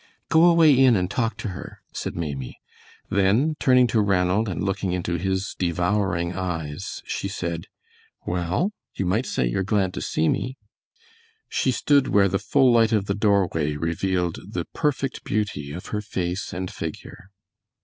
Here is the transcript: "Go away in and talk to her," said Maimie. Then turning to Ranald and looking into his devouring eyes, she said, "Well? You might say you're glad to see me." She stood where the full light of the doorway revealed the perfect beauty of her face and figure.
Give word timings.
"Go 0.29 0.45
away 0.45 0.73
in 0.75 0.95
and 0.95 1.11
talk 1.11 1.37
to 1.37 1.49
her," 1.49 1.83
said 1.93 2.15
Maimie. 2.15 2.59
Then 3.11 3.53
turning 3.59 3.85
to 3.93 4.01
Ranald 4.01 4.49
and 4.49 4.63
looking 4.63 4.93
into 4.93 5.19
his 5.19 5.53
devouring 5.59 6.33
eyes, 6.33 7.03
she 7.05 7.27
said, 7.27 7.67
"Well? 8.25 8.71
You 8.95 9.05
might 9.05 9.27
say 9.27 9.45
you're 9.47 9.61
glad 9.61 9.93
to 9.93 10.01
see 10.01 10.27
me." 10.27 10.57
She 11.49 11.71
stood 11.71 12.07
where 12.07 12.27
the 12.29 12.39
full 12.39 12.71
light 12.71 12.91
of 12.91 13.05
the 13.05 13.13
doorway 13.13 13.75
revealed 13.75 14.39
the 14.53 14.65
perfect 14.73 15.23
beauty 15.23 15.71
of 15.71 15.89
her 15.93 16.01
face 16.01 16.51
and 16.51 16.71
figure. 16.71 17.29